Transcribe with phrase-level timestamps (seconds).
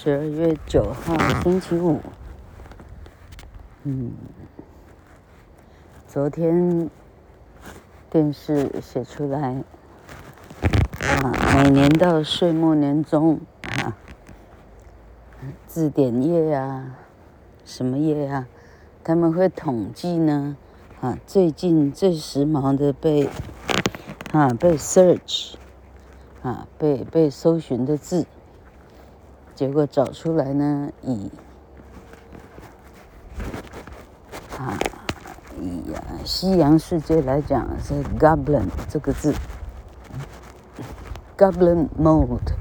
[0.00, 1.98] 十二月九号，星期五。
[3.82, 4.12] 嗯，
[6.06, 6.88] 昨天
[8.08, 9.64] 电视写出来，
[11.00, 13.40] 啊，每年到岁末年终，
[13.82, 13.96] 啊，
[15.66, 16.96] 字典页啊，
[17.64, 18.46] 什么页啊，
[19.02, 20.56] 他们会统计呢，
[21.00, 23.28] 啊，最近最时髦的被，
[24.30, 25.54] 啊，被 search，
[26.42, 28.24] 啊，被被搜寻的字。
[29.58, 31.32] 结果找出来呢，以
[34.56, 34.78] 啊
[35.60, 39.34] 以啊西洋世界来讲是 Goblin 这个字
[41.36, 42.52] ，Goblin mode，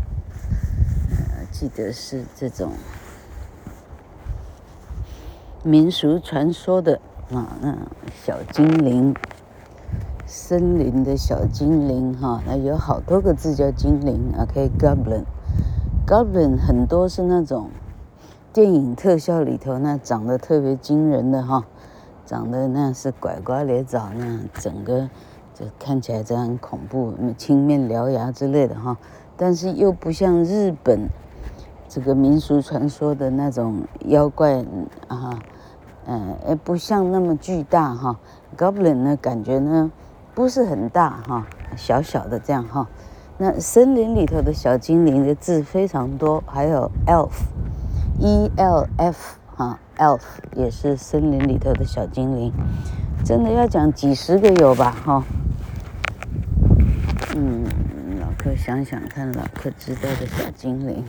[1.12, 2.71] 呃，记得是这种。
[5.67, 7.77] 民俗传说的啊，那
[8.23, 9.13] 小精灵，
[10.26, 17.70] 森林的小精灵哈，那有好多个字叫精灵，OK，Goblin，Goblin 很多是那种
[18.54, 21.65] 电影特效里头那长得特别惊人的哈，
[22.26, 25.10] 长得那是拐瓜裂枣那整个
[25.54, 28.98] 就看起来这样恐怖，青面獠牙之类的哈，
[29.35, 31.10] 但是又不像日本
[31.90, 34.63] 这个民俗传说的那种妖怪
[35.10, 35.38] 啊。
[36.10, 38.18] 嗯，不像那么巨大哈
[38.58, 39.91] ，Goblin 呢感觉呢
[40.34, 42.88] 不是很大哈，小小的这样哈。
[43.38, 50.22] 那森林里头的小精灵的字非常多，还有 elf，e l f 哈，elf
[50.55, 52.54] 也是森林里头的小精灵，
[53.26, 55.24] 真的要讲几十个有吧哈。
[57.35, 57.66] 嗯，
[58.22, 61.04] 老柯想想看，老柯知道的小精灵，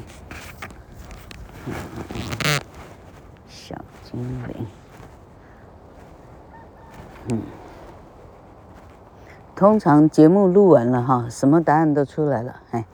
[3.49, 3.77] 小
[4.11, 4.67] 精灵。
[7.31, 7.43] 嗯，
[9.55, 12.87] 通常节目录完了哈，什么答案都出来了，哎，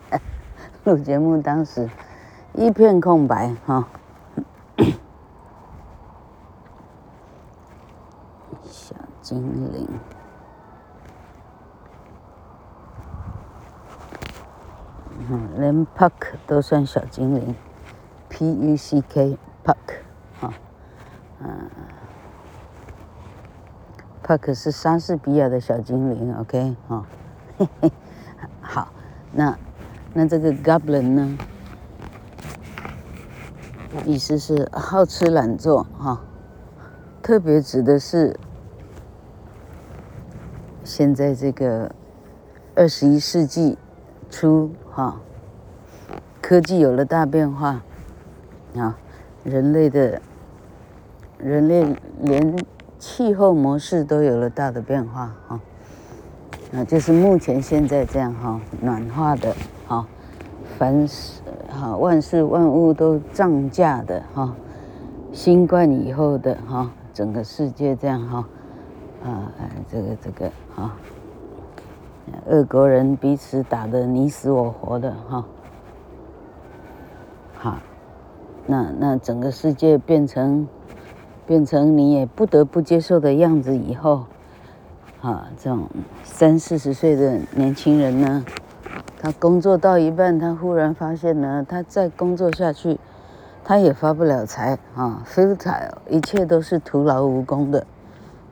[0.84, 1.90] 录节目当时
[2.54, 3.86] 一片空白哈。
[8.64, 9.88] 小精灵，
[15.28, 16.12] 嗯，连 Puck
[16.46, 17.54] 都算小精灵
[18.28, 19.76] ，P U C K Puck
[20.40, 20.52] 哈，
[21.40, 21.70] 嗯。
[24.22, 27.04] 帕克是莎士比亚的小精灵，OK，哈，
[27.58, 27.92] 嘿嘿，
[28.60, 28.92] 好，
[29.32, 29.58] 那
[30.14, 31.38] 那这个 Goblin 呢，
[34.06, 36.22] 意思是好吃懒做哈，
[37.20, 38.38] 特别指的是
[40.84, 41.92] 现在这个
[42.76, 43.76] 二十一世纪
[44.30, 45.20] 初哈，
[46.40, 47.82] 科技有了大变化
[48.76, 48.96] 啊，
[49.42, 50.22] 人类的，
[51.38, 52.56] 人类连。
[53.02, 55.60] 气候模式都有了大的变化哈，
[56.72, 59.52] 啊，就是目前现在这样哈，暖化的
[59.88, 60.06] 哈，
[60.78, 64.54] 凡事哈万事万物都涨价的哈，
[65.32, 68.48] 新冠以后的哈，整个世界这样哈，
[69.24, 69.50] 啊，
[69.90, 70.94] 这个这个哈，
[72.46, 75.44] 俄国人彼此打得你死我活的哈，
[77.58, 77.78] 好，
[78.64, 80.68] 那那整个世界变成。
[81.46, 84.26] 变成你也不得不接受的样子以后，
[85.20, 85.88] 啊，这种
[86.22, 88.44] 三四十岁的年轻人呢，
[89.20, 92.98] 他工作到一半，他忽然发现呢，他再工作下去，
[93.64, 97.86] 他也发不了财啊，futile，一切都是徒劳无功的。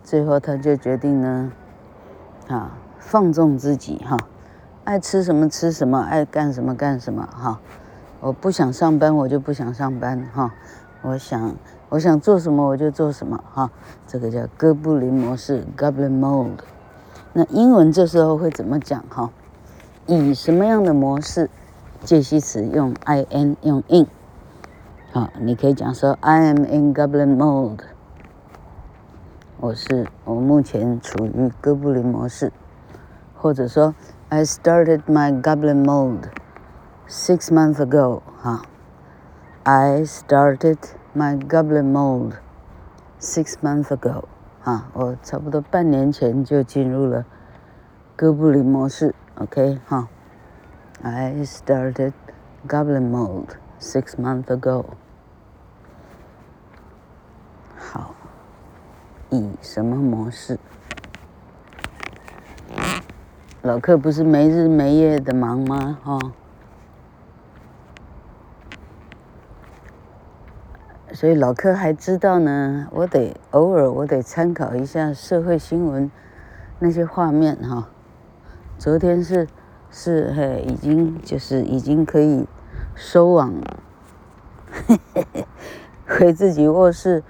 [0.02, 1.52] 最后他就决定呢，
[2.48, 4.16] 啊，放纵自己哈，
[4.84, 7.60] 爱吃什么吃什么，爱干什么干什么哈。
[8.20, 10.52] 我不想上班，我就不想上班哈。
[11.02, 11.54] 我想。
[11.90, 13.70] 我想做什么我就做什么哈，
[14.06, 16.60] 这个叫哥布林模式 （Goblin Mode）。
[17.32, 19.30] 那英文这时候会怎么讲哈？
[20.06, 21.50] 以什么样的模式？
[22.04, 22.94] 介系词用
[23.30, 24.06] in 用 in。
[25.12, 27.80] 好，你可以讲说 I am in Goblin Mode。
[29.58, 32.52] 我是我目前处于哥布林模式，
[33.36, 33.96] 或者说
[34.28, 36.28] I started my Goblin Mode
[37.08, 38.62] six months ago 哈。
[39.64, 40.78] I started。
[41.12, 42.34] My Goblin mold
[43.18, 44.26] six months ago，
[44.62, 47.26] 啊，我差不多半年前就进入了
[48.14, 50.08] 哥布林模式，OK，哈。
[51.02, 52.12] I started
[52.68, 54.84] Goblin mold six months ago。
[57.76, 58.14] 好，
[59.30, 60.60] 以什么模式？
[63.62, 65.98] 老客不是没日没夜的忙吗？
[66.04, 66.18] 哈。
[71.12, 76.08] 所以老柯还知道呢，我得偶尔我得参考一下社会新闻
[76.78, 77.88] 那些画面哈。
[78.78, 79.48] 昨天是
[79.90, 82.46] 是嘿，已经就是已经可以
[82.94, 83.80] 收网了，
[86.06, 87.24] 回自己卧室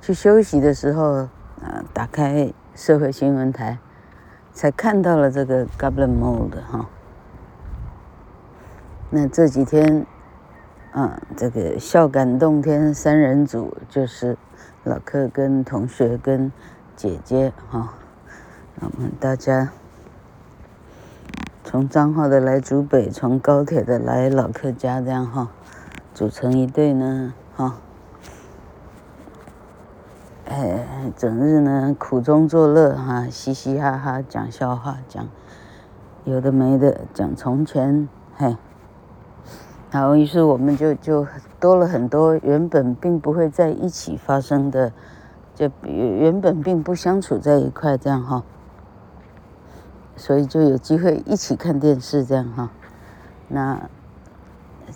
[0.00, 1.28] 去休息的时候，
[1.60, 3.78] 啊，打开社会新闻台，
[4.52, 6.88] 才看到了这个 Goblin Mode 哈。
[9.10, 10.06] 那这几天。
[10.96, 14.38] 啊，这个孝感动天三人组就是
[14.82, 16.50] 老柯跟同学跟
[16.96, 17.92] 姐姐哈，
[18.80, 19.72] 我们大家
[21.64, 25.50] 从彰化的来竹北，从高铁的来老柯家这样哈，
[26.14, 27.76] 组成一对呢哈，
[30.46, 35.28] 哎，整日呢苦中作乐哈，嘻嘻哈哈讲笑话，讲
[36.24, 38.56] 有的没的，讲从前嘿。
[39.96, 41.26] 然后，于是我们就就
[41.58, 44.92] 多了很多原本并不会在一起发生的，
[45.54, 48.44] 就原本并不相处在一块这样哈，
[50.14, 52.70] 所以就有机会一起看电视这样哈。
[53.48, 53.88] 那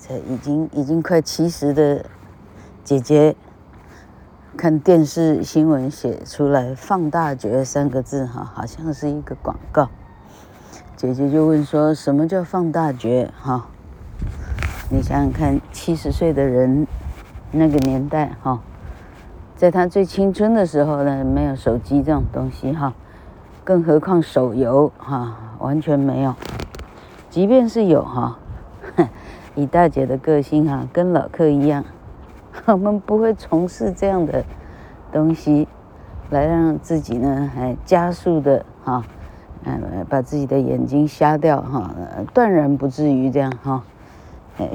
[0.06, 2.04] 这已经已经快七十的
[2.84, 3.34] 姐姐
[4.58, 9.88] 看电视新闻写出来“放大觉”三个字哈，好像是一个广告。
[10.94, 13.66] 姐姐就问说：“什么叫放大觉？”哈。
[14.92, 16.84] 你想想看，七十岁的人，
[17.52, 18.60] 那个年代哈，
[19.54, 22.92] 在他最青春的时候呢，没有手机这种东西哈，
[23.62, 26.34] 更何况手游哈，完全没有。
[27.28, 28.36] 即便是有哈，
[29.54, 31.84] 以大姐的个性哈，跟老柯一样，
[32.66, 34.44] 我们不会从事这样的
[35.12, 35.68] 东西，
[36.30, 39.04] 来让自己呢还加速的哈，
[39.62, 41.94] 嗯，把自己的眼睛瞎掉哈，
[42.34, 43.84] 断然不至于这样哈。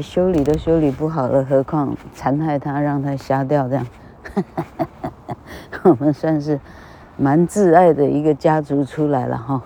[0.02, 3.86] 修理都修理不好了，何况残害他，让他瞎掉这样。
[5.84, 6.60] 我们算是
[7.18, 9.62] 蛮自爱的一个家族出来了哈。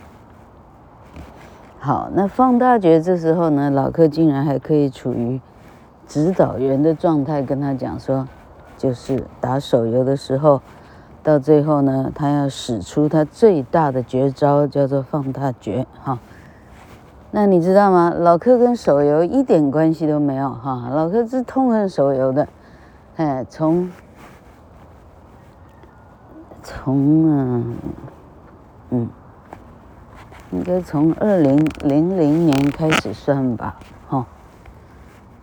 [1.79, 5.39] 好，那放大绝这时候呢，老柯竟然还可以处于
[6.05, 8.27] 指导员的状态，跟他讲说，
[8.77, 10.61] 就是打手游的时候，
[11.23, 16.19] 到最后呢，他要使出他最大的绝招，叫做放大绝哈。
[17.31, 18.11] 那你知道吗？
[18.17, 20.89] 老柯跟手游一点关系都没有哈。
[20.91, 22.47] 老柯是痛恨手游的，
[23.17, 23.91] 哎，从
[26.63, 26.97] 从
[27.29, 27.75] 嗯
[28.89, 29.09] 嗯，
[30.51, 33.75] 应该从二零零零年开始算吧，
[34.07, 34.25] 哈。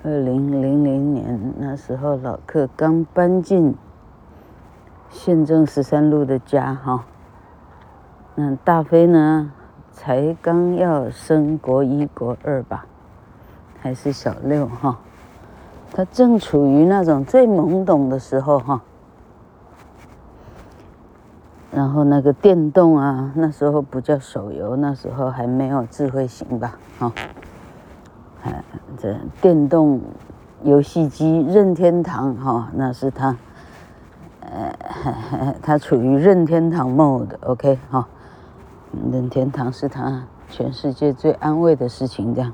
[0.02, 3.76] 二零零零年那时候，老柯刚搬进
[5.08, 7.04] 县政十三路的家哈。
[8.34, 9.52] 那大飞呢？
[9.96, 12.84] 才刚要升国一、国二吧，
[13.80, 14.98] 还是小六哈？
[15.90, 18.82] 他正处于那种最懵懂的时候哈。
[21.72, 26.78] 然后那个电动啊，那时候不叫手游，那时候还没有智慧型吧？
[26.98, 27.12] 哈，
[28.44, 28.62] 哎，
[28.98, 30.02] 这电动
[30.62, 33.34] 游戏机任天堂哈，那是他，
[34.40, 38.06] 呃， 他处于任天堂 mode，OK 哈。
[39.12, 42.52] 任天堂是他全世界最安慰的事情，这样。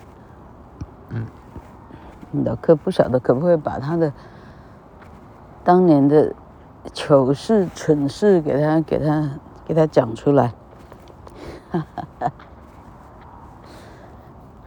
[1.10, 1.26] 嗯，
[2.44, 4.12] 老柯不晓得可不可以把他的
[5.62, 6.34] 当年的
[6.92, 9.30] 糗事、蠢事给他、给他、
[9.64, 10.52] 给他讲出来。
[11.70, 12.32] 哈哈哈。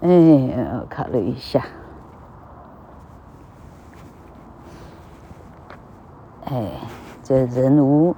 [0.01, 0.09] 哎，
[0.79, 1.65] 我考虑一下。
[6.45, 6.71] 哎，
[7.23, 8.15] 这人无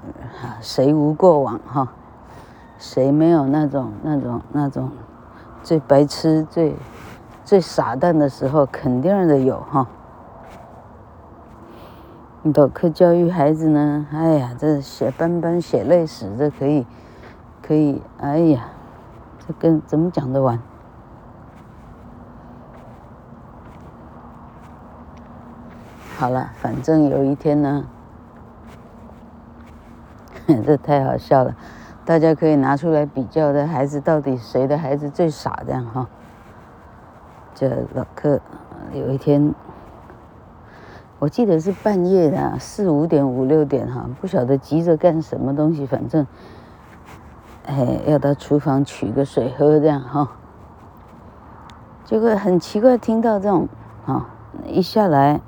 [0.60, 1.88] 谁无过往哈。
[2.78, 4.92] 谁没有那种、那种、那种
[5.64, 6.76] 最白痴、最
[7.44, 8.66] 最傻蛋的时候？
[8.66, 9.88] 肯定的有哈。
[12.56, 14.08] 老柯教育孩子呢？
[14.12, 16.86] 哎呀，这血斑斑、血泪史，这可以，
[17.62, 18.70] 可以，哎呀，
[19.46, 20.60] 这跟怎么讲得完？
[26.18, 27.86] 好了，反正有一天呢，
[30.66, 31.54] 这太好笑了。
[32.08, 35.62] 大家可以拿出来比较的孩子，到底谁的孩子最傻？
[35.68, 36.08] 这样哈。
[37.54, 38.40] 这老客
[38.94, 39.54] 有一天，
[41.20, 46.26] 我记得是半夜的四五点五六点哈，不晓得急着干什么东西，反正
[47.66, 50.32] 哎要到厨房取个水喝这样哈。
[52.06, 53.68] 结果很奇怪，听到这种
[54.06, 54.30] 啊，
[54.66, 55.42] 一下来，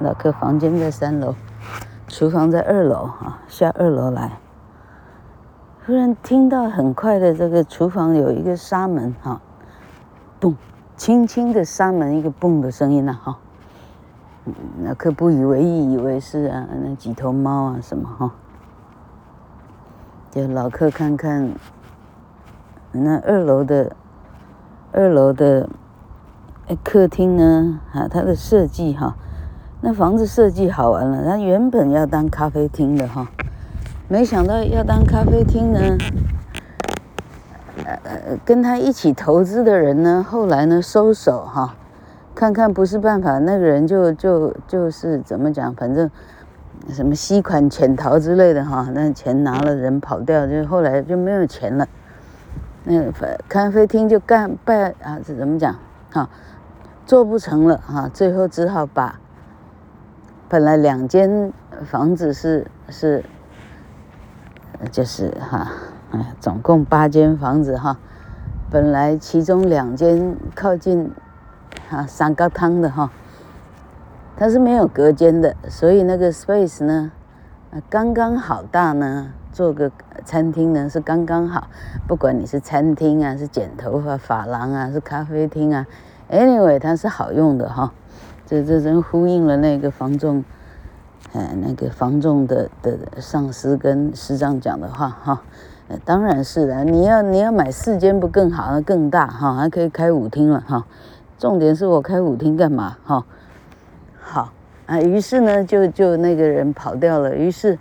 [0.00, 1.36] 老客房间在三楼，
[2.08, 4.41] 厨房在二楼哈，下二楼来。
[5.84, 9.40] 突然听到很快的这个厨房有一个纱门哈，
[10.38, 10.54] 咚，
[10.96, 13.38] 轻轻的纱门一个嘣的声音呐哈，
[14.78, 18.30] 那可不以为意，以为是啊，那几头猫啊什么哈。
[20.30, 21.50] 就老客看看
[22.92, 23.96] 那二楼的
[24.92, 25.68] 二楼的
[26.84, 29.16] 客厅呢，啊，它的设计哈，
[29.80, 33.26] 那房子设计好完了，它原本要当咖啡厅的哈，
[34.08, 35.80] 没想到要当咖啡厅呢。
[37.84, 41.74] 呃，跟他一起投资的人呢，后来呢收手哈，
[42.34, 46.08] 看看不是办法，那个人就就就是怎么讲，反正
[46.90, 51.88] 什么吸款潜逃之类的哈，那钱拿了人跑掉，就后来就没有钱了。
[52.84, 53.02] 那
[53.48, 55.74] 咖啡厅就干败啊，这怎么讲
[56.10, 56.28] 哈，
[57.04, 59.18] 做不成了哈，最后只好把
[60.48, 61.52] 本来两间
[61.84, 63.24] 房子是是
[64.90, 65.70] 就是哈。
[66.12, 67.96] 哎，总共八间房子哈，
[68.70, 71.10] 本来其中两间靠近
[71.90, 73.10] 啊三高汤的哈，
[74.36, 77.10] 它是没有隔间的，所以那个 space 呢，
[77.70, 79.90] 啊刚刚好大呢，做个
[80.22, 81.68] 餐厅呢是刚刚好，
[82.06, 85.86] 不管你是餐厅啊，是剪头发发廊啊，是咖啡厅啊
[86.30, 87.90] ，anyway 它是好用的哈，
[88.44, 90.44] 这这真呼应了那个房仲，
[91.32, 95.42] 呃，那个房仲的的上司跟师长讲的话哈。
[95.88, 98.80] 呃当然是的，你要你要买四间不更好？
[98.80, 100.86] 更大哈，还可以开舞厅了哈。
[101.38, 103.26] 重点是我开舞厅干嘛哈？
[104.20, 104.52] 好
[104.86, 107.78] 啊，于是呢，就就那个人跑掉了，于是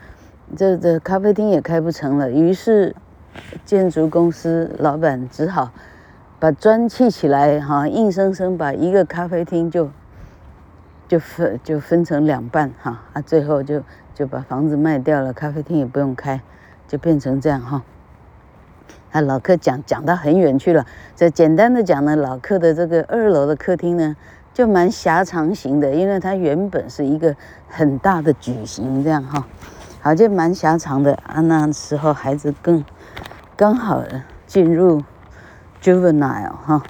[0.56, 2.96] 这这咖啡厅也开不成了，于是
[3.64, 5.72] 建筑公司老板只好
[6.40, 9.90] 把砖砌起来哈，硬生生把一个咖啡厅就
[11.12, 13.84] 就分就分成两半哈啊，最后就
[14.16, 16.42] 就把房子卖掉了，咖啡厅也不用开，
[16.88, 17.84] 就变成这样哈。
[19.12, 20.86] 啊，老客讲讲到很远去了。
[21.14, 24.16] 这简单的讲呢，老客的这个二楼的客厅呢，
[24.54, 27.36] 就蛮狭长型的，因为它原本是一个
[27.68, 29.46] 很大的矩形，这样哈，
[30.00, 31.42] 好就蛮狭长的啊。
[31.42, 32.86] 那时候孩子更
[33.58, 34.02] 刚好
[34.48, 35.04] 进入
[35.82, 36.82] juvenile 哈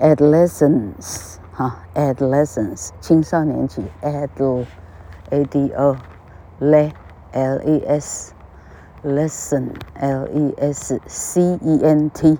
[0.00, 4.64] ，adolescence 哈，adolescence 青少年期，ado
[5.30, 5.96] a d o
[6.58, 6.90] le
[7.32, 8.32] l e s
[9.04, 12.38] Lesson, L E S C E N T,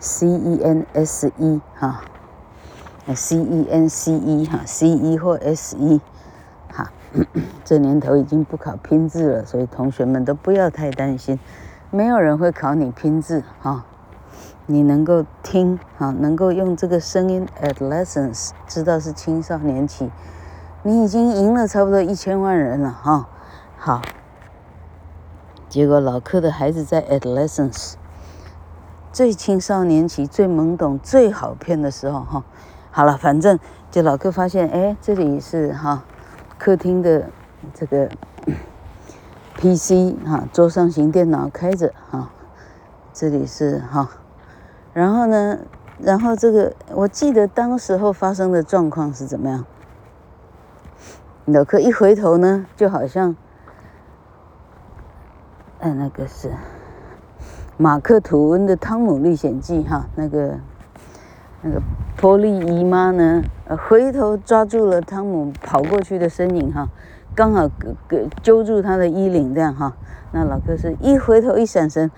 [0.00, 2.00] C E N S E 哈
[3.14, 6.00] ，C E N C E 哈，C E 或 S E
[6.72, 6.90] 哈，
[7.64, 11.38] 这年头已经不考拼字了，所以同学们都不要太担心，
[11.90, 13.84] 没有人会考你拼字哈。
[14.66, 20.10] 你能够听哈，能够用这个声音 adolescence 知道是青少年期，
[20.82, 23.28] 你已经赢了差不多一千万人了哈。
[23.76, 24.02] 好。
[25.66, 27.94] 结果老柯的孩子在 adolescence
[29.10, 32.44] 最青少年期、最懵懂、最好骗的时候，哈，
[32.92, 33.58] 好了，反正
[33.90, 36.04] 就老柯发现，哎，这里是哈
[36.58, 37.28] 客厅的
[37.72, 38.08] 这个
[39.56, 42.30] PC 哈，桌上型电脑开着哈，
[43.12, 44.08] 这里是哈，
[44.94, 45.58] 然后呢，
[45.98, 49.66] 然后这个我记得当时候发生的状况是怎么样？
[51.46, 53.36] 老柯一回头呢，就好像。
[55.80, 56.50] 哎，那个是
[57.76, 60.54] 马克吐温的《汤姆历险记》哈，那个
[61.60, 61.82] 那个
[62.16, 63.42] 波利姨妈呢，
[63.86, 66.88] 回头抓住了汤姆跑过去的身影哈，
[67.34, 69.94] 刚好给给揪住他的衣领这样哈。
[70.32, 72.10] 那老克是一回头一闪身，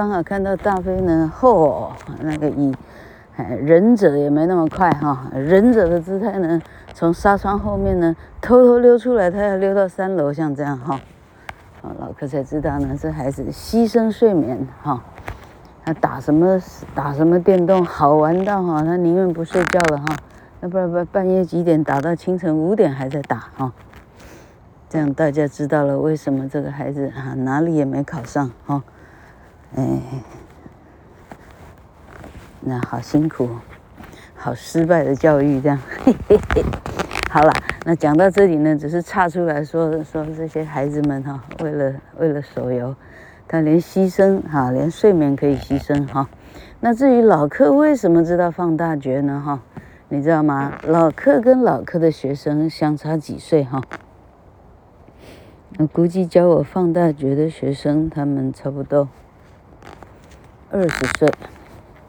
[0.00, 1.90] 刚好看到大飞呢，嚯、
[2.22, 2.74] 那个以
[3.36, 6.58] 哎忍者也没那么快哈，忍者的姿态呢，
[6.94, 10.98] 从纱窗后面呢偷偷溜出来，他要溜到三楼，像这样哈。
[11.82, 15.04] 啊，老柯才知道呢，这孩子牺牲睡眠哈，
[15.84, 16.58] 他打什么
[16.94, 20.16] 打什么电动，好玩到哈，他宁愿不睡觉了哈，
[20.60, 23.70] 那不然不半夜几点打到清晨五点还在打哈，
[24.88, 28.82] 这样大家知道了为什么这个孩子啊哪里也没考上哈，
[29.76, 30.02] 哎，
[32.60, 33.48] 那好辛苦，
[34.34, 36.64] 好失败的教育这样，嘿嘿嘿。
[37.30, 37.52] 好了，
[37.84, 42.96] 那讲到这里呢，只是岔出来说说这些孩子们哈，为了为了手游，
[43.46, 46.28] 他连牺牲哈，连睡眠可以牺牲哈。
[46.80, 49.62] 那至于老客为什么知道放大绝呢哈？
[50.08, 50.72] 你知道吗？
[50.84, 53.80] 老客跟老客的学生相差几岁哈？
[55.78, 59.08] 我估计教我放大绝的学生，他们差不多
[60.72, 61.28] 二十岁，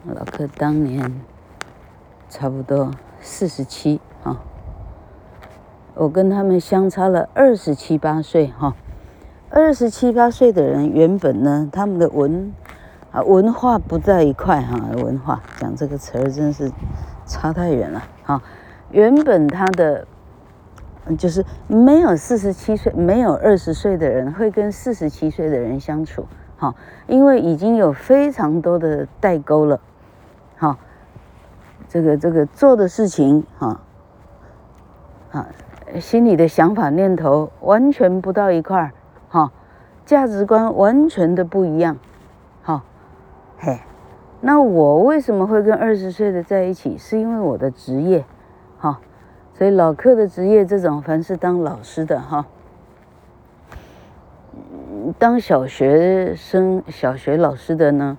[0.04, 1.20] 老客当年
[2.30, 4.40] 差不多四十七啊。
[5.94, 8.76] 我跟他们相差了二十七八岁哈，
[9.50, 12.52] 二十七八岁的人原本呢，他们的文
[13.10, 16.70] 啊文化不在一块哈，文化讲这个词儿真是
[17.26, 18.40] 差太远了哈。
[18.92, 20.06] 原本他的
[21.18, 26.28] 就是没有四十七岁、没有二十岁的人会跟四十七岁的人相处，
[26.62, 26.76] 哈，
[27.08, 29.80] 因为已经有非常多的代沟了，
[30.56, 30.78] 哈，
[31.88, 33.80] 这个这个做的事情，哈，
[35.32, 35.48] 啊，
[35.98, 38.92] 心里的想法念头完全不到一块儿，
[39.28, 39.50] 哈，
[40.06, 41.98] 价值观完全的不一样，
[42.62, 42.84] 哈，
[43.58, 43.80] 嘿。
[44.40, 46.96] 那我为什么会跟二十岁的在一起？
[46.96, 48.24] 是因为我的职业，
[48.78, 49.00] 哈，
[49.52, 52.46] 所以老客的职业这种，凡是当老师的哈，
[55.18, 58.18] 当小学生、小学老师的呢，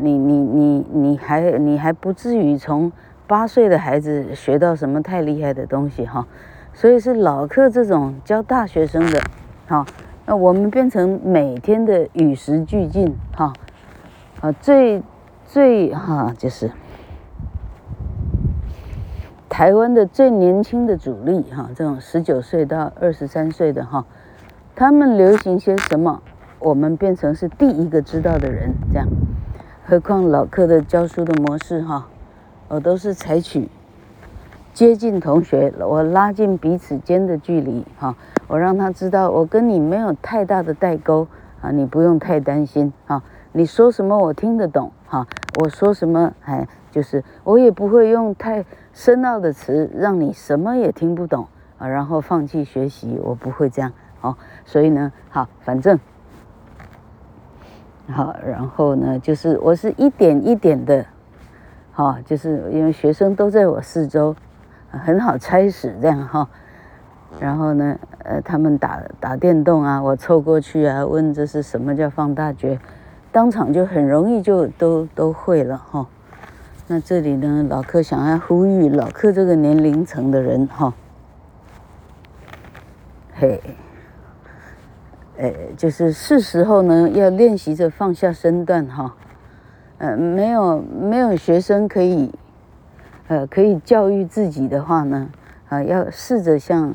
[0.00, 2.90] 你你你你还你还不至于从
[3.26, 6.26] 八岁的孩子学到什么太厉害的东西哈，
[6.72, 9.20] 所以是老克这种教大学生的，
[9.66, 9.86] 哈，
[10.26, 13.52] 那我们变成每天的与时俱进，哈，
[14.40, 15.02] 啊最。
[15.48, 16.72] 最哈就是
[19.48, 24.04] 台湾的最年轻的主力哈，这种十九岁到二十三岁的哈，
[24.78, 26.20] 他们流行些什么，
[26.58, 29.08] 我们变成是第一个知道的人，这样。
[29.86, 32.06] 何况老课的教书的模式哈，
[32.68, 33.70] 我都是采取
[34.74, 38.14] 接近同学，我拉近彼此间的距离哈，
[38.48, 41.26] 我让他知道我跟你没有太大的代沟
[41.62, 43.24] 啊，你不用太担心啊。
[43.52, 45.26] 你说什么我听得懂哈，
[45.58, 51.46] 我说什么哎，就是我也不会用太深奥的词让你什么也听不懂
[51.78, 53.90] 啊，然后放弃学习，我不会这样
[54.26, 54.36] 哦。
[54.64, 55.98] 所以呢，好，反正
[58.08, 61.04] 好，然后呢，就是我是一点一点的，
[61.92, 64.34] 好，就是因为学生都在我四周，
[64.90, 66.48] 很好差使这样哈。
[67.40, 72.78] 然后呢，呃，他们打打电动啊，我凑过去啊，问这是什么叫放大绝。
[73.32, 76.06] 当场就很容易就都都会了哈，
[76.86, 80.94] 那这里呢，老克想要呼吁老克这个年龄层的人哈，
[83.34, 83.60] 嘿，
[85.36, 89.14] 呃，就是是时候呢，要练习着放下身段哈，
[89.98, 92.32] 呃，没有没有学生可以，
[93.28, 95.30] 呃，可以教育自己的话呢，
[95.68, 96.94] 啊，要试着像。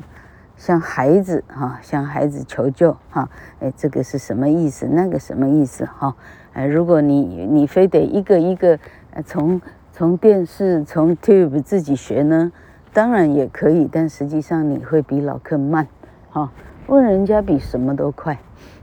[0.54, 3.28] 向孩子哈，向孩子求救哈，
[3.58, 4.86] 哎，这个是什么意思？
[4.86, 6.14] 那个什么意思哈？
[6.52, 8.78] 哎，如果你你非得一个一个
[9.24, 12.52] 从从电视从 Tube 自己学呢，
[12.92, 15.88] 当然也可以，但实际上你会比老克慢
[16.30, 16.52] 哈。
[16.86, 18.38] 问人家比什么都快，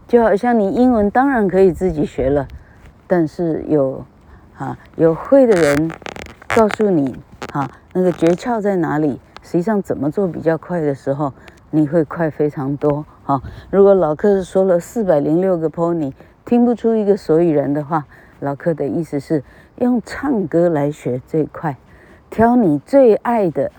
[0.07, 2.47] 就好像你英文当然可以自己学了，
[3.07, 4.05] 但是有
[4.57, 5.91] 啊有会的人
[6.55, 7.17] 告诉你
[7.53, 9.19] 哈，那个诀窍在哪里？
[9.41, 11.33] 实际上怎么做比较快的时候。
[11.71, 13.39] 你会快非常多，哈！
[13.69, 16.11] 如果老克说了四百零六个 pony，
[16.43, 18.07] 听不出一个所以然的话，
[18.39, 19.43] 老克的意思是
[19.77, 21.77] 用唱歌来学最快，
[22.31, 23.71] 挑你最爱的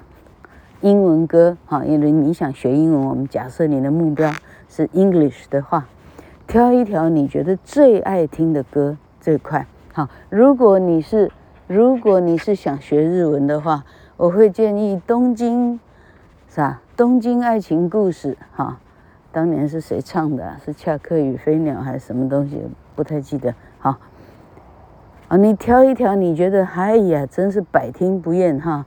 [0.83, 1.85] 英文歌，哈！
[1.85, 4.33] 因为你想学英文，我们假设你的目标
[4.69, 5.87] 是 English 的话，
[6.47, 10.09] 挑一条你觉得最爱听的歌最快，好。
[10.31, 11.31] 如果你是
[11.66, 13.85] 如果你是想学日文的话，
[14.16, 15.79] 我会建议东京，
[16.49, 16.81] 是吧？
[16.97, 18.79] 东京爱情故事，哈，
[19.31, 20.57] 当年是谁唱的？
[20.64, 22.62] 是恰克与飞鸟还是什么东西？
[22.97, 23.55] 不太记得。
[23.79, 23.99] 好，
[25.29, 28.87] 啊，你挑一条，你觉得，哎呀，真是百听不厌，哈。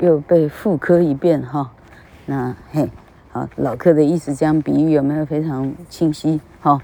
[0.00, 1.70] 又被复刻一遍，哈。
[2.26, 2.90] 那嘿，
[3.30, 6.40] 好，老克的意思这样比喻有没有非常清晰？
[6.60, 6.80] 哈，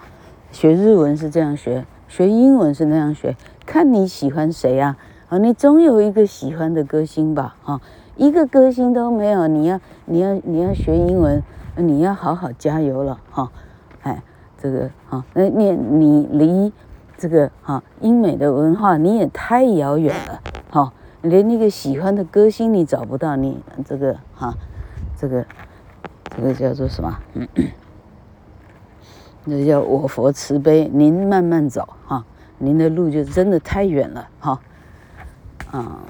[0.50, 4.96] 学日文是这样学，学英文是那样学，看你喜欢谁呀？
[5.28, 7.56] 啊，你总有一个喜欢的歌星吧？
[7.62, 7.80] 哈。
[8.14, 11.42] 一个歌星都没有，你要你要你要学英文，
[11.76, 13.50] 你要好好加油了哈！
[14.02, 14.22] 哎，
[14.58, 16.70] 这个哈，那你你离
[17.16, 20.92] 这个哈英美的文化你也太遥远了哈，
[21.22, 24.54] 连那个喜欢的歌星你找不到，你这个哈，
[25.16, 25.46] 这个
[26.36, 27.18] 这个叫做什么？
[27.34, 27.48] 嗯，
[29.44, 32.24] 那叫我佛慈悲，您慢慢走哈，
[32.58, 34.60] 您的路就真的太远了哈，
[35.70, 36.00] 啊。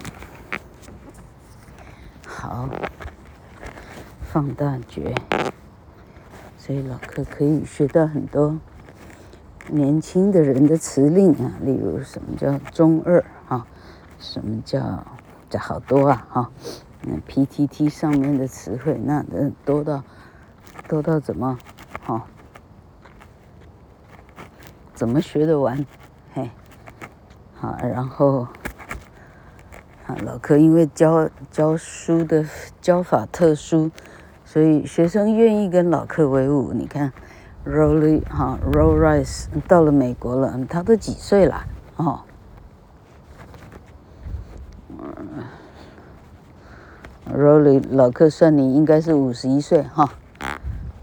[2.27, 2.69] 好，
[4.23, 5.15] 放大觉，
[6.59, 8.59] 所以老客可以学到很多
[9.69, 13.25] 年轻的人的辞令啊，例如什么叫中二，
[14.23, 15.05] 什么叫
[15.51, 16.51] 这好多啊哈，
[17.03, 20.03] 那，PTT 上面的词汇那那多到
[20.89, 21.59] 多到怎么，
[22.07, 22.25] 哈、
[24.95, 25.85] 怎么学得完？
[26.33, 26.49] 嘿，
[27.55, 28.47] 好，然后。
[30.07, 32.45] 啊，老柯因为教教书的
[32.81, 33.89] 教法特殊，
[34.45, 36.73] 所以学生愿意跟老柯为伍。
[36.73, 37.13] 你看
[37.65, 41.65] ，Rolly 哈，Roll Rice 到了美国了，他都几岁了？
[41.97, 42.21] 哦，
[47.35, 50.13] ，Rolly 老克算你应该是五十一岁哈，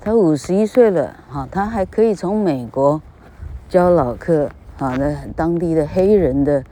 [0.02, 3.02] 他五十一岁了哈，他还可以从美国
[3.68, 6.64] 教老克啊那当地的黑人的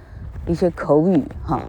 [0.46, 1.62] 一些口语哈。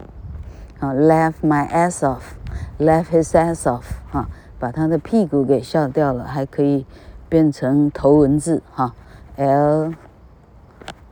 [0.80, 4.28] 啊，laugh my ass off，laugh his ass off，哈，
[4.60, 6.86] 把他的屁股给笑掉了，还可以
[7.28, 8.94] 变成头文字哈
[9.34, 9.92] ，L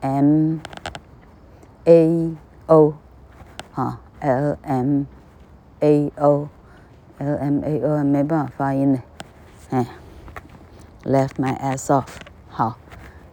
[0.00, 0.58] M
[1.84, 2.36] A
[2.66, 2.94] O，
[3.72, 5.02] 哈，L M
[5.80, 6.48] A O
[7.18, 9.02] L M A O，没办法发音呢，
[9.70, 9.86] 哎
[11.04, 12.08] ，Left my ass off，
[12.48, 12.76] 好，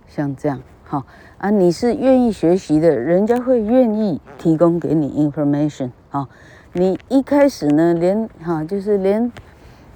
[0.07, 1.05] 像这样，好
[1.37, 5.91] 啊，你是愿意学习的，人家会愿意提供给你 information。
[6.09, 6.29] 好，
[6.71, 9.29] 你一开始呢，连哈就是连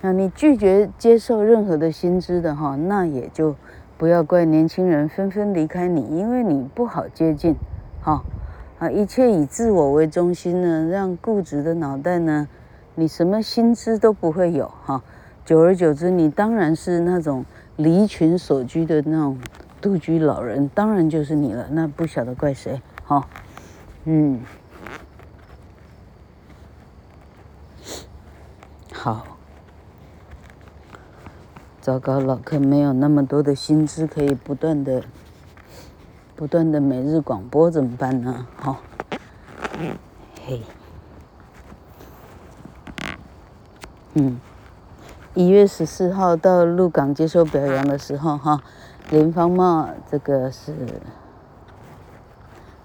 [0.02, 3.56] 啊，你拒绝接受任何的新知的哈，那也就
[3.98, 7.56] 不要怪年轻人纷纷离开你，因为你不好接近，
[8.02, 8.22] 哈
[8.80, 12.48] 啊，一切以自我为中心呢，让固执的脑袋呢，
[13.00, 15.04] 你什么新知都不会有哈，
[15.46, 19.38] 久而久之，你当然是那种离群所居的那种
[19.80, 23.28] 独居老人，当然就是你了，那不晓得怪谁，哈，
[24.06, 24.42] 嗯。
[28.92, 29.28] 好，
[31.80, 35.04] 糟糕，老客没有那么多的薪资可以不断的、
[36.36, 38.48] 不断的每日广播怎么办呢？
[38.56, 38.78] 好，
[40.44, 40.64] 嘿，
[44.20, 44.40] 嗯，
[45.36, 48.64] 一月十四号到鹿港接受表扬的时候，哈，
[49.12, 50.74] 林芳茂这个是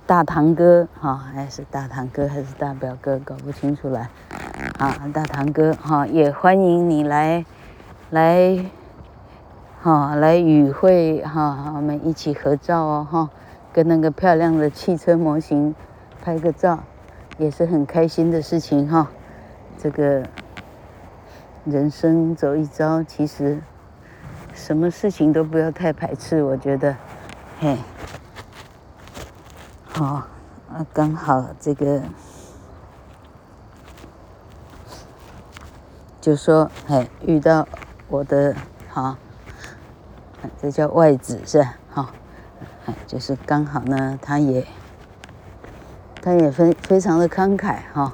[0.05, 4.11] 大堂哥，哈，还是大堂哥还是大表哥，搞不清楚来。
[4.79, 7.47] 啊，大堂哥，哈，也欢迎你来，
[8.11, 8.67] 来，
[9.81, 13.31] 哈，来与会，哈，我们一起合照哦，哈，
[13.73, 15.75] 跟那个漂亮的汽车模型
[16.23, 16.81] 拍个照，
[17.39, 19.09] 也是很开心的事情，哈。
[19.79, 20.23] 这个
[21.65, 23.61] 人生走一遭，其实
[24.53, 26.97] 什么事情都不要太排斥，我觉得，
[27.61, 27.79] 嘿，
[29.85, 30.05] 好，
[30.69, 32.03] 啊，刚好这个。
[36.21, 37.67] 就说，哎，遇到
[38.09, 38.55] 我的，
[38.89, 39.17] 好，
[40.61, 41.75] 这叫外子是吧？
[41.91, 42.13] 哈，
[43.07, 44.67] 就是刚好呢，他也，
[46.21, 48.13] 他也非非常的慷慨哈，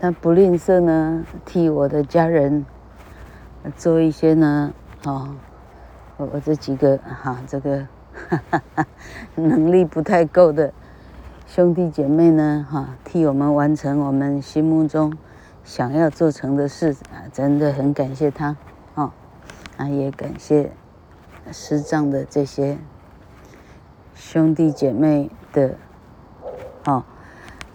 [0.00, 2.64] 他不吝啬呢，替我的家人
[3.76, 4.72] 做一些呢，
[5.04, 5.36] 哦，
[6.16, 7.86] 我我这几个哈，这个
[8.28, 8.86] 哈哈哈
[9.34, 10.72] 能力不太够的
[11.46, 15.12] 兄弟姐妹呢，哈，替我们完成我们心目中。
[15.62, 18.56] 想要做成的事啊，真的很感谢他，
[18.94, 19.12] 哦，
[19.76, 20.72] 啊，也感谢
[21.52, 22.78] 师长的这些
[24.14, 25.76] 兄弟姐妹的，
[26.86, 27.04] 哦，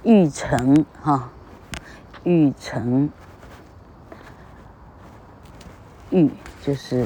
[0.04, 1.30] 玉成哈，
[2.26, 3.10] 玉成，
[6.10, 6.30] 玉
[6.62, 7.06] 就是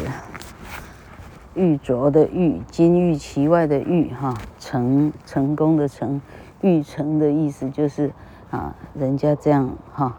[1.53, 6.19] 玉镯的玉，金玉其外的玉哈，成成功的成，
[6.62, 8.12] 玉成的意思就是
[8.49, 10.17] 啊，人家这样哈。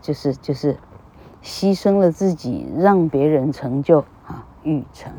[0.00, 0.76] 就是就是，
[1.42, 5.12] 牺牲了自己，让别人成就啊，玉成。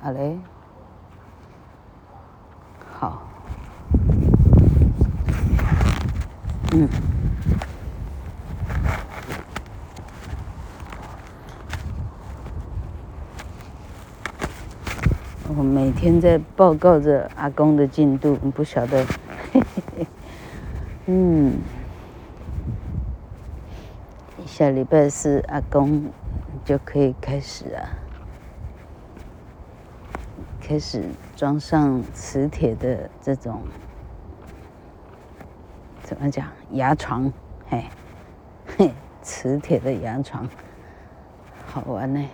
[0.00, 0.38] 好嘞，
[6.74, 6.88] 嗯，
[15.54, 19.04] 我每天在报告着阿公的进度，不晓得。
[21.04, 21.58] 嗯，
[24.46, 26.10] 下礼拜四阿公
[26.64, 27.84] 就可以开始啊，
[30.58, 31.04] 开始
[31.36, 33.60] 装上磁铁的这种
[36.02, 36.46] 怎么讲？
[36.72, 37.32] 牙床？
[37.68, 37.84] 嘿，
[38.76, 40.48] 嘿，磁铁的牙床，
[41.66, 42.28] 好玩呢。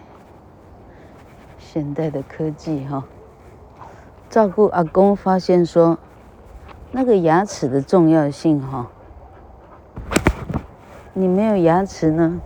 [1.58, 3.04] 现代的科技哈，
[4.28, 5.98] 照顾阿公发现说。
[6.90, 8.86] 那个牙齿的重要性哈，
[11.12, 12.40] 你没有牙齿呢，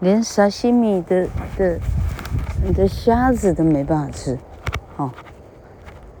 [0.00, 1.78] 连沙西米的的
[2.64, 4.36] 你的虾子都没办法吃，
[4.96, 5.12] 哦，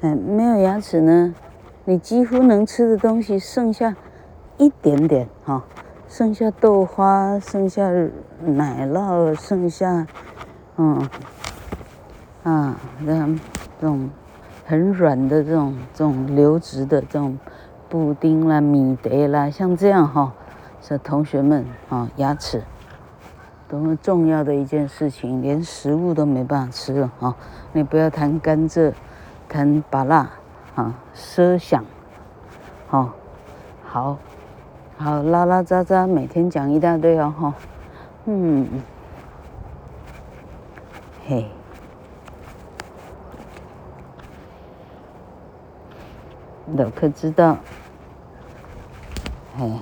[0.02, 1.34] 哎，没有牙齿呢，
[1.86, 3.96] 你几乎能吃的东西剩下
[4.56, 5.64] 一点点哈，
[6.08, 7.90] 剩下豆花，剩下
[8.40, 10.06] 奶酪，剩下
[10.76, 11.08] 嗯
[12.42, 13.40] 啊这样
[13.80, 14.08] 这种
[14.64, 17.38] 很软的这种这种流质的这种
[17.88, 20.32] 布丁啦、米德啦，像这样哈，
[20.80, 22.62] 是同学们啊牙齿
[23.68, 27.34] 多么重要的一件事情，连食物都没办法吃了哈，
[27.72, 28.92] 你不要谈甘蔗，
[29.48, 30.30] 谈巴辣。
[30.74, 31.84] 啊，奢想，
[32.88, 33.12] 好，
[33.84, 34.18] 好，
[34.96, 37.54] 好，拉拉杂杂，每天讲一大堆哦，哈，
[38.26, 38.66] 嗯，
[41.26, 41.46] 嘿，
[46.76, 47.58] 老克知道，
[49.58, 49.78] 哎，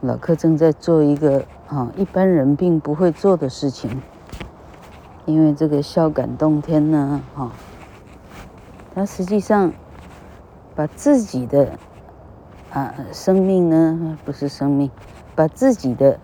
[0.00, 4.02] 老克正在做一个啊，一般人并不会做的事情，
[5.24, 7.52] 因为这个孝感动天呢，哈。
[8.94, 9.72] 他实际上
[10.74, 11.78] 把自己的
[12.76, 14.90] 啊生命呢，不是生命，
[15.34, 16.18] 把自己的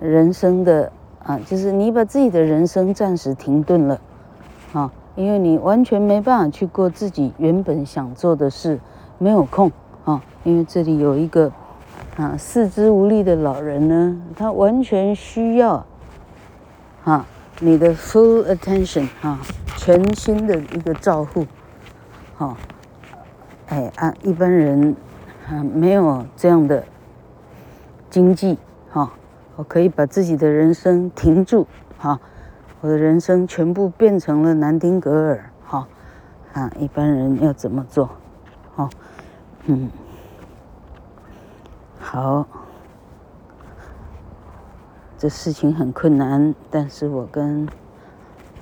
[0.00, 0.90] 人生的
[1.22, 4.00] 啊，就是你把自己的人生暂时停顿了，
[4.72, 8.80] 啊，因为你完全没办法去过自己原本想做的事，
[9.18, 9.70] 没有空
[10.06, 11.52] 啊，因为这里有一个
[12.16, 15.84] 啊四肢无力的老人呢，他完全需要
[17.04, 17.26] 啊
[17.60, 19.38] 你的 full attention 啊，
[19.76, 21.44] 全心的一个照护。
[22.36, 22.56] 好，
[23.66, 24.96] 哎啊，一般人
[25.48, 26.84] 啊没有这样的
[28.10, 28.58] 经济，
[28.90, 29.10] 哈，
[29.56, 31.66] 我可以把自己的人生停住，
[31.98, 32.20] 哈，
[32.80, 35.88] 我的人生全部变成了南丁格尔，哈，
[36.52, 38.10] 啊，一般人要怎么做？
[38.74, 38.90] 好，
[39.64, 39.90] 嗯，
[41.98, 42.46] 好，
[45.16, 47.66] 这事情很困难，但是我跟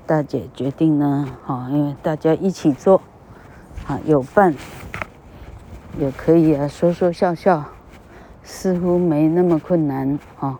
[0.06, 3.02] 大姐决定呢，哈，因为大家一起做。
[3.86, 4.52] 啊，有伴
[5.98, 7.64] 也可以啊，说说笑笑，
[8.42, 10.58] 似乎没那么困难啊。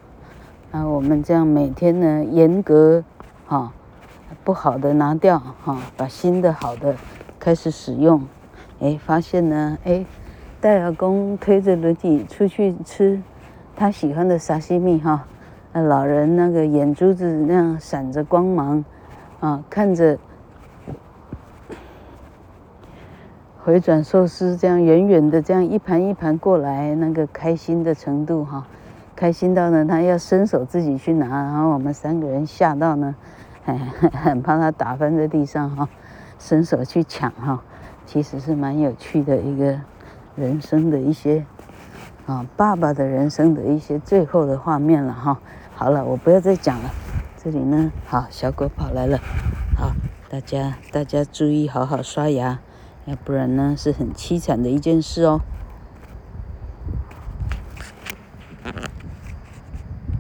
[0.71, 3.05] 那我们这样每天呢，严格
[3.47, 3.73] 啊，
[4.43, 6.95] 不好的拿掉哈，把新的好的
[7.39, 8.23] 开始使用。
[8.81, 10.05] 哎，发现呢，哎，
[10.61, 13.23] 戴尔公推着轮椅出去吃
[13.77, 15.27] 他喜欢的沙西米哈，
[15.73, 18.85] 老人那个眼珠子那样闪着光芒
[19.41, 20.19] 啊，看着。
[23.67, 28.65] 回转寿司这样远远的这样一盘一盘过来，那个开心的程度哈，
[29.17, 33.17] 开心到呢他要伸手自己去拿，然后我们三个人吓到呢，
[33.65, 33.77] 哎，
[34.23, 35.89] 很怕他打翻在地上哈，
[36.39, 37.61] 伸手去抢哈，
[38.07, 39.77] 其实是蛮有趣的一个
[40.37, 41.45] 人生的一些
[42.25, 45.41] 啊，爸爸的人生的一些最后的画面了哈。
[45.75, 46.91] 好了，我不要再讲了，
[47.37, 49.19] 这里呢，好，小狗跑来了，
[49.77, 49.91] 好，
[50.31, 52.61] 大家大家注意好好刷牙。
[53.07, 55.41] 要不然呢，是很凄惨的一件事哦。